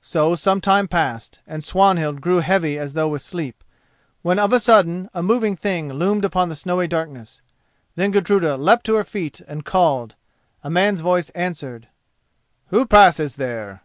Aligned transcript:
So 0.00 0.34
some 0.34 0.62
time 0.62 0.88
passed, 0.88 1.40
and 1.46 1.62
Swanhild 1.62 2.22
grew 2.22 2.38
heavy 2.40 2.78
as 2.78 2.94
though 2.94 3.08
with 3.08 3.20
sleep, 3.20 3.62
when 4.22 4.38
of 4.38 4.50
a 4.50 4.60
sudden 4.60 5.10
a 5.12 5.22
moving 5.22 5.56
thing 5.56 5.92
loomed 5.92 6.24
upon 6.24 6.48
the 6.48 6.54
snowy 6.54 6.88
darkness. 6.88 7.42
Then 7.94 8.10
Gudruda 8.10 8.56
leapt 8.56 8.86
to 8.86 8.94
her 8.94 9.04
feet 9.04 9.42
and 9.46 9.66
called. 9.66 10.14
A 10.64 10.70
man's 10.70 11.00
voice 11.00 11.28
answered: 11.34 11.88
"Who 12.68 12.86
passes 12.86 13.34
there?" 13.36 13.82